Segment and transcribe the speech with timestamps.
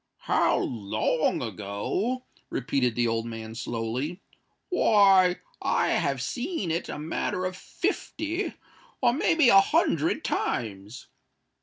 [0.21, 4.19] "How long ago?" repeated the old man, slowly:
[4.69, 11.05] "why, I have seen it a matter of fifty—or, may be a hundred times.